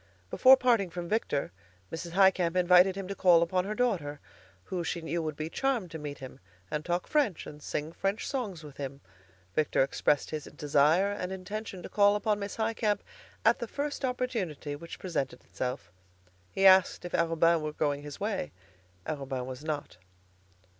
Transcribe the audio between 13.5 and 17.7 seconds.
the first opportunity which presented itself. He asked if Arobin